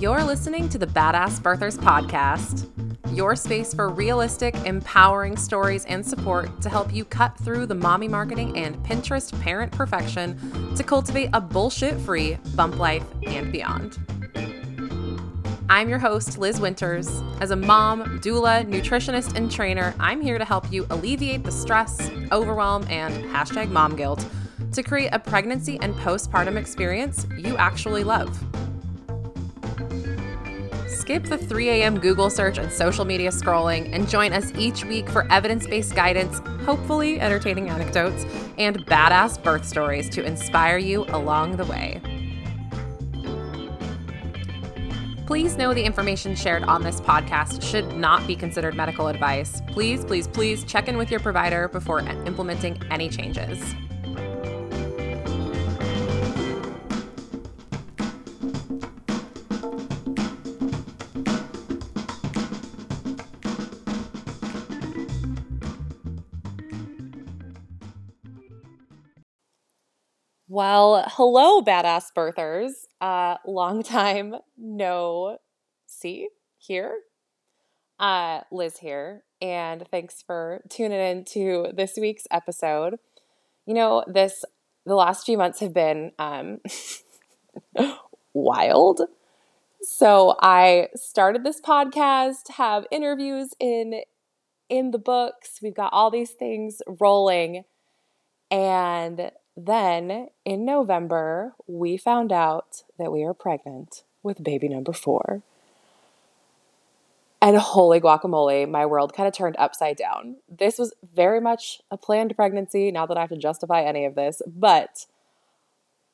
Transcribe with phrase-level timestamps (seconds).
[0.00, 2.66] You're listening to the Badass Birthers Podcast,
[3.14, 8.08] your space for realistic, empowering stories and support to help you cut through the mommy
[8.08, 13.98] marketing and Pinterest parent perfection to cultivate a bullshit free bump life and beyond.
[15.68, 17.22] I'm your host, Liz Winters.
[17.42, 22.10] As a mom, doula, nutritionist, and trainer, I'm here to help you alleviate the stress,
[22.32, 24.24] overwhelm, and hashtag mom guilt
[24.72, 28.42] to create a pregnancy and postpartum experience you actually love.
[31.10, 31.98] Skip the 3 a.m.
[31.98, 36.38] Google search and social media scrolling and join us each week for evidence based guidance,
[36.64, 38.24] hopefully entertaining anecdotes,
[38.58, 42.00] and badass birth stories to inspire you along the way.
[45.26, 49.62] Please know the information shared on this podcast should not be considered medical advice.
[49.66, 53.74] Please, please, please check in with your provider before implementing any changes.
[70.52, 72.72] Well, hello, badass birthers.
[73.00, 75.38] Uh, long time no
[75.86, 77.02] see here.
[78.00, 82.98] Uh, Liz here, and thanks for tuning in to this week's episode.
[83.66, 84.44] You know, this
[84.86, 86.60] the last few months have been um,
[88.32, 89.02] wild.
[89.82, 94.02] So I started this podcast, have interviews in
[94.68, 95.60] in the books.
[95.62, 97.64] We've got all these things rolling,
[98.50, 105.42] and then in November, we found out that we are pregnant with baby number four.
[107.42, 110.36] And holy guacamole, my world kind of turned upside down.
[110.48, 114.14] This was very much a planned pregnancy, not that I have to justify any of
[114.14, 115.06] this, but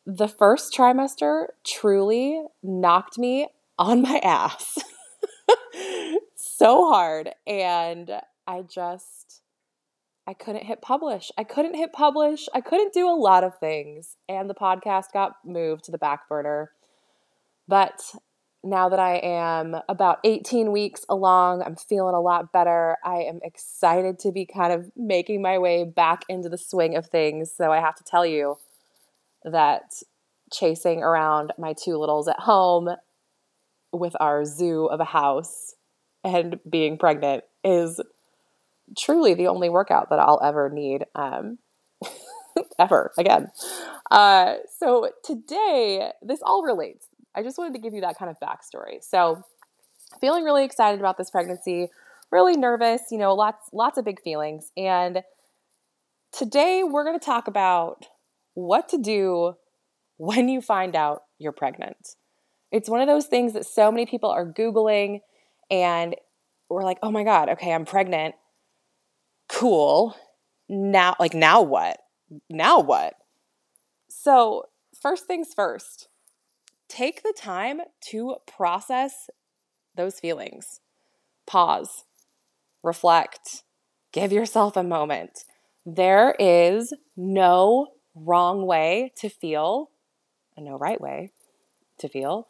[0.07, 4.79] the first trimester truly knocked me on my ass
[6.37, 7.31] so hard.
[7.45, 9.43] And I just
[10.27, 11.31] I couldn't hit publish.
[11.39, 12.49] I couldn't hit publish.
[12.53, 14.17] I couldn't do a lot of things.
[14.29, 16.73] And the podcast got moved to the back burner.
[17.69, 18.01] But
[18.65, 22.97] now that I am about 18 weeks along, I'm feeling a lot better.
[23.05, 27.07] I am excited to be kind of making my way back into the swing of
[27.07, 27.53] things.
[27.53, 28.57] So I have to tell you
[29.45, 30.03] that
[30.53, 32.89] chasing around my two littles at home
[33.93, 35.75] with our zoo of a house
[36.25, 38.01] and being pregnant is
[38.97, 41.59] truly the only workout that I'll ever need um,
[42.79, 43.51] ever again.
[44.11, 47.09] Uh, so today, this all relates.
[47.35, 49.03] I just wanted to give you that kind of backstory.
[49.03, 49.43] So,
[50.21, 51.89] feeling really excited about this pregnancy,
[52.31, 54.71] really nervous, you know, lots lots of big feelings.
[54.77, 55.23] And
[56.33, 58.07] today we're going to talk about
[58.55, 59.55] what to do
[60.17, 62.15] when you find out you're pregnant.
[62.73, 65.21] It's one of those things that so many people are googling
[65.71, 66.17] and
[66.69, 68.35] we're like, "Oh my god, okay, I'm pregnant
[69.49, 70.17] cool.
[70.69, 71.99] Now, like, now what?
[72.51, 73.15] Now what?
[74.09, 74.65] So,
[75.01, 76.09] first things first,
[76.89, 77.81] take the time
[78.11, 79.31] to process
[79.95, 80.81] those feelings.
[81.47, 82.05] Pause,
[82.83, 83.63] reflect,
[84.13, 85.45] give yourself a moment.
[85.85, 89.91] There is no wrong way to feel
[90.57, 91.31] and no right way
[91.99, 92.49] to feel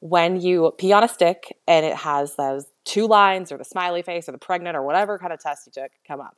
[0.00, 4.02] when you pee on a stick and it has those two lines or the smiley
[4.02, 6.36] face or the pregnant or whatever kind of test you took come up.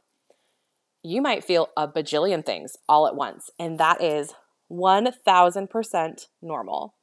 [1.02, 4.34] You might feel a bajillion things all at once, and that is
[4.70, 6.94] 1000% normal.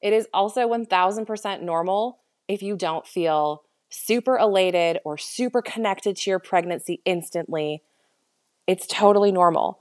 [0.00, 6.30] It is also 1000% normal if you don't feel super elated or super connected to
[6.30, 7.82] your pregnancy instantly.
[8.66, 9.80] It's totally normal.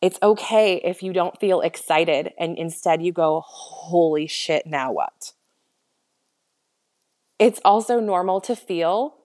[0.00, 5.32] It's okay if you don't feel excited and instead you go, holy shit, now what?
[7.44, 9.16] It's also normal to feel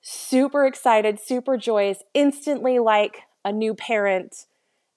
[0.00, 4.46] super excited, super joyous, instantly like a new parent,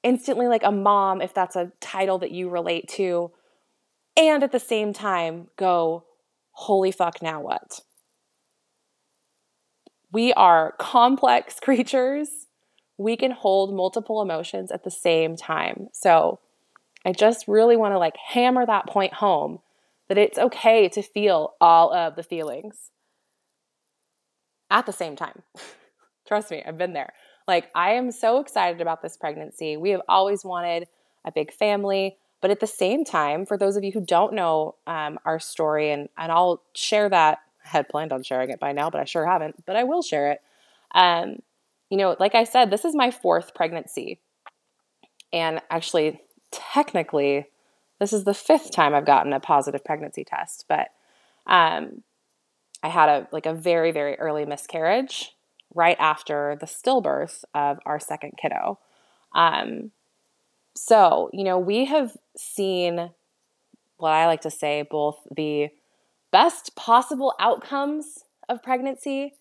[0.01, 3.29] instantly like a mom, if that's a title that you relate to,
[4.17, 6.05] and at the same time go,
[6.53, 7.81] holy fuck, now what?
[10.11, 12.47] We are complex creatures.
[12.97, 15.89] We can hold multiple emotions at the same time.
[15.93, 16.39] So
[17.05, 19.59] I just really want to like hammer that point home
[20.09, 22.91] that it's okay to feel all of the feelings
[24.69, 25.43] at the same time.
[26.27, 27.13] Trust me, I've been there.
[27.47, 29.77] Like, I am so excited about this pregnancy.
[29.77, 30.87] We have always wanted
[31.25, 32.17] a big family.
[32.41, 35.91] But at the same time, for those of you who don't know um, our story,
[35.91, 39.05] and, and I'll share that, I had planned on sharing it by now, but I
[39.05, 40.41] sure haven't, but I will share it.
[40.95, 41.39] Um,
[41.89, 44.21] you know, like I said, this is my fourth pregnancy.
[45.33, 46.21] And actually,
[46.51, 47.47] technically,
[47.99, 50.89] this is the fifth time I've gotten a positive pregnancy test, but
[51.47, 52.03] Um,
[52.83, 55.35] I had a like a very very early miscarriage
[55.73, 58.79] right after the stillbirth of our second kiddo.
[59.33, 59.91] Um,
[60.75, 63.11] so you know we have seen
[63.97, 65.69] what I like to say both the
[66.31, 69.33] best possible outcomes of pregnancy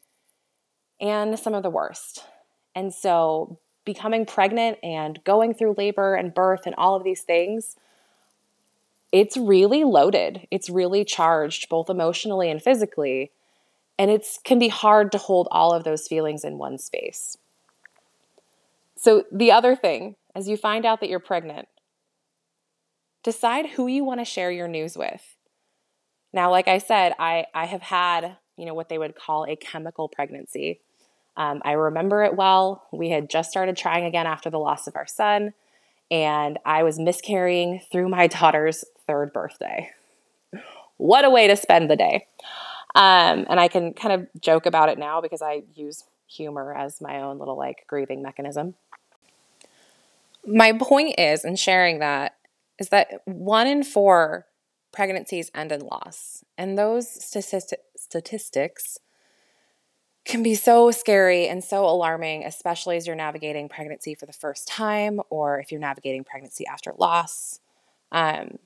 [1.00, 2.24] and some of the worst.
[2.74, 7.76] And so becoming pregnant and going through labor and birth and all of these things
[9.12, 10.46] it's really loaded.
[10.50, 13.30] It's really charged both emotionally and physically.
[13.98, 17.36] And it can be hard to hold all of those feelings in one space.
[18.96, 21.68] So, the other thing, as you find out that you're pregnant,
[23.22, 25.36] decide who you want to share your news with.
[26.32, 29.56] Now, like I said, I, I have had, you know, what they would call a
[29.56, 30.80] chemical pregnancy.
[31.36, 32.86] Um, I remember it well.
[32.92, 35.54] We had just started trying again after the loss of our son,
[36.10, 39.90] and I was miscarrying through my daughter's third birthday.
[40.98, 42.26] What a way to spend the day.
[42.94, 47.00] Um, and I can kind of joke about it now because I use humor as
[47.00, 48.74] my own little like grieving mechanism.
[50.46, 52.36] My point is in sharing that
[52.78, 54.46] is that one in four
[54.92, 56.44] pregnancies end in loss.
[56.56, 58.98] And those statistic, statistics
[60.24, 64.68] can be so scary and so alarming, especially as you're navigating pregnancy for the first
[64.68, 67.60] time or if you're navigating pregnancy after loss.
[68.12, 68.58] Um,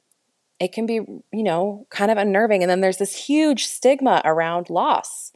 [0.63, 2.63] it can be, you know, kind of unnerving.
[2.63, 5.33] And then there's this huge stigma around loss.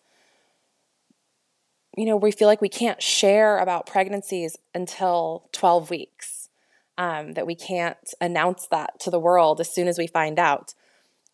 [1.97, 6.49] You know, we feel like we can't share about pregnancies until 12 weeks,
[6.97, 10.75] um, that we can't announce that to the world as soon as we find out.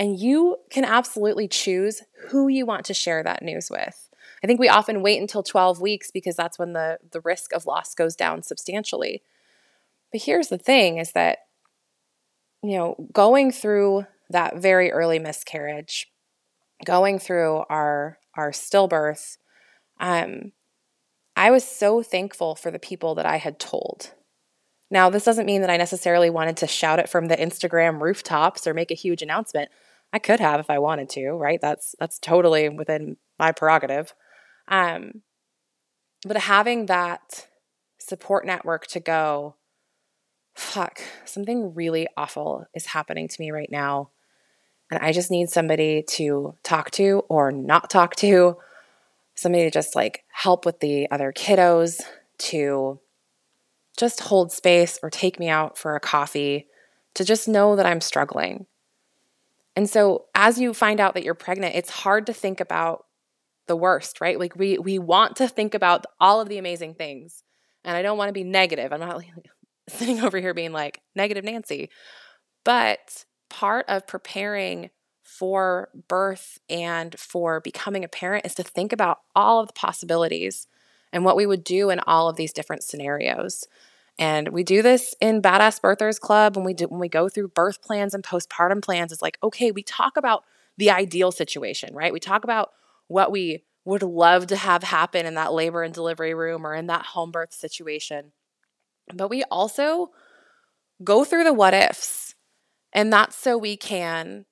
[0.01, 4.09] And you can absolutely choose who you want to share that news with.
[4.43, 7.67] I think we often wait until 12 weeks because that's when the, the risk of
[7.67, 9.23] loss goes down substantially.
[10.11, 11.41] But here's the thing is that
[12.63, 16.07] you know, going through that very early miscarriage,
[16.85, 19.37] going through our our stillbirth,
[20.01, 20.53] um,
[21.37, 24.15] I was so thankful for the people that I had told.
[24.91, 28.67] Now, this doesn't mean that I necessarily wanted to shout it from the Instagram rooftops
[28.67, 29.71] or make a huge announcement.
[30.13, 31.61] I could have if I wanted to, right?
[31.61, 34.15] That's that's totally within my prerogative.
[34.69, 35.23] Um,
[36.27, 37.49] but having that
[37.99, 39.57] support network to go,
[40.55, 44.11] fuck, something really awful is happening to me right now.
[44.91, 48.59] And I just need somebody to talk to or not talk to,
[49.35, 52.03] somebody to just like help with the other kiddos,
[52.39, 53.01] to
[53.97, 56.67] just hold space or take me out for a coffee,
[57.15, 58.67] to just know that I'm struggling.
[59.75, 63.07] And so as you find out that you're pregnant, it's hard to think about
[63.67, 64.39] the worst, right?
[64.39, 67.43] Like we we want to think about all of the amazing things.
[67.85, 68.93] And I don't want to be negative.
[68.93, 69.33] I'm not like
[69.89, 71.91] sitting over here being like negative Nancy.
[72.65, 74.91] But part of preparing
[75.23, 80.67] for birth and for becoming a parent is to think about all of the possibilities
[81.13, 83.67] and what we would do in all of these different scenarios.
[84.19, 87.49] And we do this in Badass Birthers Club when we do when we go through
[87.49, 89.11] birth plans and postpartum plans.
[89.11, 90.45] It's like, okay, we talk about
[90.77, 92.13] the ideal situation, right?
[92.13, 92.73] We talk about
[93.09, 96.87] what we would love to have happen in that labor and delivery room or in
[96.87, 98.33] that home birth situation.
[99.15, 100.11] But we also
[101.03, 102.35] go through the what ifs.
[102.93, 104.45] And that's so we can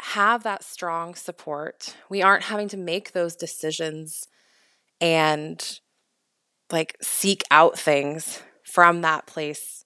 [0.00, 1.96] have that strong support.
[2.10, 4.28] We aren't having to make those decisions
[5.00, 5.80] and
[6.70, 9.84] like seek out things from that place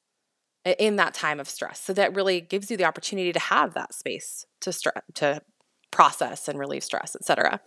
[0.65, 1.81] in that time of stress.
[1.81, 4.73] So that really gives you the opportunity to have that space to
[5.15, 5.43] to
[5.91, 7.61] process and relieve stress, etc.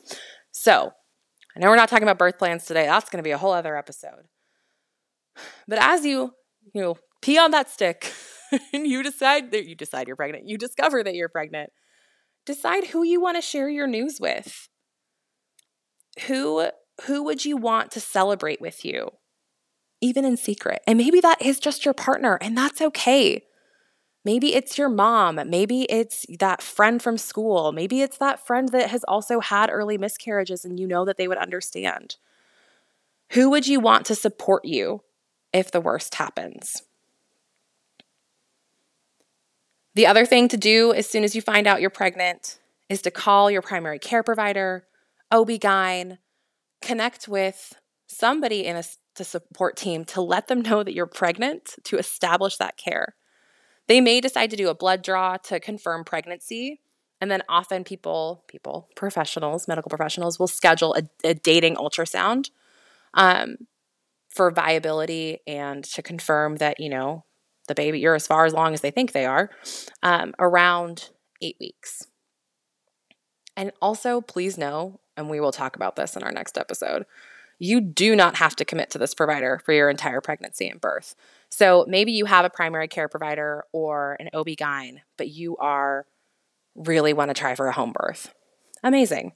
[0.51, 0.93] So,
[1.55, 2.85] I know we're not talking about birth plans today.
[2.85, 4.27] That's going to be a whole other episode.
[5.67, 6.33] But as you,
[6.73, 8.13] you know, pee on that stick
[8.73, 11.71] and you decide that you decide you're pregnant, you discover that you're pregnant,
[12.45, 14.69] decide who you want to share your news with.
[16.27, 16.69] Who
[17.05, 19.09] who would you want to celebrate with you?
[19.99, 20.81] Even in secret.
[20.85, 23.43] And maybe that is just your partner and that's okay.
[24.25, 25.39] Maybe it's your mom.
[25.49, 27.71] Maybe it's that friend from school.
[27.71, 31.27] Maybe it's that friend that has also had early miscarriages and you know that they
[31.27, 32.15] would understand.
[33.31, 35.01] Who would you want to support you
[35.53, 36.83] if the worst happens.
[39.95, 42.57] The other thing to do as soon as you find out you're pregnant
[42.89, 44.87] is to call your primary care provider,
[45.31, 46.17] OB-GYN,
[46.81, 47.73] connect with
[48.07, 48.83] somebody in a
[49.15, 53.15] the support team to let them know that you're pregnant to establish that care.
[53.87, 56.81] They may decide to do a blood draw to confirm pregnancy,
[57.19, 62.49] and then often people, people, professionals, medical professionals will schedule a, a dating ultrasound.
[63.13, 63.57] Um,
[64.33, 67.23] for viability and to confirm that, you know,
[67.67, 69.49] the baby, you're as far as long as they think they are,
[70.01, 71.09] um, around
[71.41, 72.07] eight weeks.
[73.55, 77.05] And also, please know, and we will talk about this in our next episode,
[77.59, 81.15] you do not have to commit to this provider for your entire pregnancy and birth.
[81.49, 86.05] So maybe you have a primary care provider or an OB-GYN, but you are
[86.75, 88.33] really want to try for a home birth.
[88.83, 89.33] Amazing.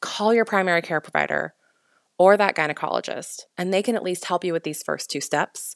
[0.00, 1.54] Call your primary care provider
[2.20, 5.74] or that gynecologist, and they can at least help you with these first two steps.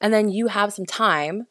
[0.00, 1.48] And then you have some time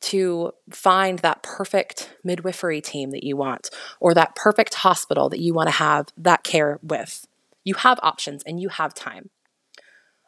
[0.00, 5.54] to find that perfect midwifery team that you want or that perfect hospital that you
[5.54, 7.28] want to have that care with.
[7.62, 9.30] You have options and you have time.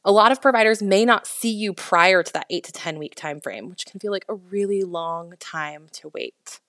[0.05, 3.17] A lot of providers may not see you prior to that 8 to 10 week
[3.17, 6.61] time frame, which can feel like a really long time to wait.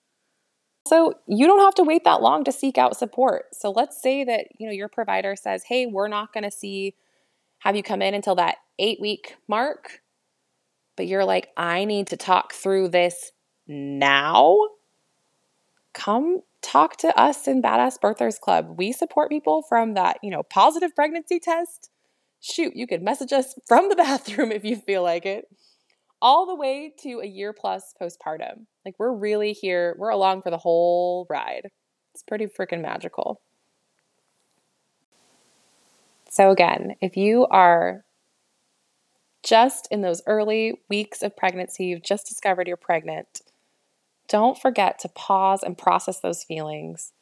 [0.86, 3.46] So, you don't have to wait that long to seek out support.
[3.54, 6.94] So, let's say that, you know, your provider says, "Hey, we're not going to see
[7.60, 10.02] have you come in until that 8 week mark."
[10.96, 13.32] but you're like, I need to talk through this
[13.66, 14.58] now,
[15.92, 18.78] come talk to us in Badass Birthers Club.
[18.78, 21.90] We support people from that, you know, positive pregnancy test.
[22.40, 25.46] Shoot, you could message us from the bathroom if you feel like it,
[26.20, 28.66] all the way to a year plus postpartum.
[28.84, 31.70] Like, we're really here, we're along for the whole ride.
[32.12, 33.40] It's pretty freaking magical.
[36.30, 38.04] So, again, if you are
[39.44, 43.42] just in those early weeks of pregnancy, you've just discovered you're pregnant,
[44.26, 47.12] don't forget to pause and process those feelings.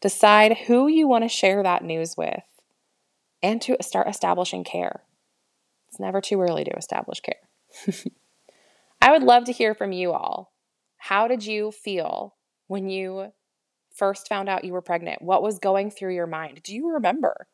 [0.00, 2.44] Decide who you want to share that news with
[3.42, 5.02] and to start establishing care.
[5.88, 7.48] It's never too early to establish care.
[9.02, 10.53] I would love to hear from you all.
[11.04, 12.34] How did you feel
[12.66, 13.34] when you
[13.94, 15.20] first found out you were pregnant?
[15.20, 16.62] What was going through your mind?
[16.62, 17.46] Do you remember?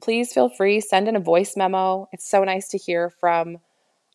[0.00, 2.08] please feel free, send in a voice memo.
[2.12, 3.58] It's so nice to hear from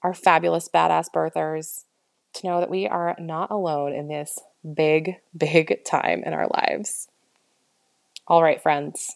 [0.04, 1.86] our fabulous badass birthers
[2.34, 4.38] to know that we are not alone in this
[4.74, 7.08] big, big time in our lives.
[8.28, 9.16] All right, friends,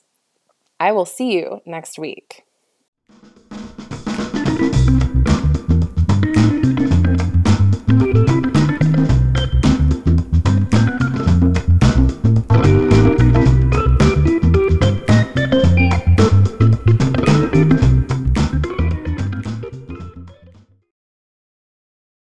[0.79, 2.45] I will see you next week.